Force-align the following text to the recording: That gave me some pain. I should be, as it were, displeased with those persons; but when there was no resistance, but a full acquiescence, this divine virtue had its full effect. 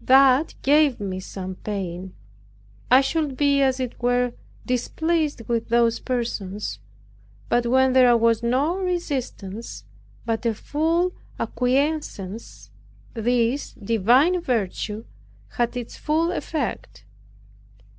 That 0.00 0.54
gave 0.62 1.00
me 1.00 1.20
some 1.20 1.56
pain. 1.56 2.14
I 2.90 3.02
should 3.02 3.36
be, 3.36 3.60
as 3.60 3.78
it 3.78 4.00
were, 4.02 4.32
displeased 4.64 5.42
with 5.48 5.68
those 5.68 6.00
persons; 6.00 6.78
but 7.50 7.66
when 7.66 7.92
there 7.92 8.16
was 8.16 8.42
no 8.42 8.78
resistance, 8.78 9.84
but 10.24 10.46
a 10.46 10.54
full 10.54 11.12
acquiescence, 11.38 12.70
this 13.12 13.74
divine 13.74 14.40
virtue 14.40 15.04
had 15.58 15.76
its 15.76 15.94
full 15.98 16.32
effect. 16.32 17.04